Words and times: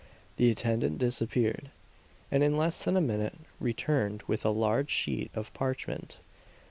The 0.37 0.49
attendant 0.49 0.97
disappeared, 0.97 1.69
and 2.31 2.41
in 2.41 2.57
less 2.57 2.85
than 2.85 2.97
a 2.97 3.01
minute 3.01 3.35
returned 3.59 4.23
with 4.23 4.43
a 4.43 4.49
large 4.49 4.89
sheet 4.89 5.29
of 5.35 5.53
parchment. 5.53 6.21